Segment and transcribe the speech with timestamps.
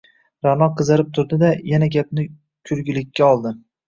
[0.45, 2.25] Ra’no qizarib turdi-da, yana gapni
[2.71, 3.53] kulgilikka oldi: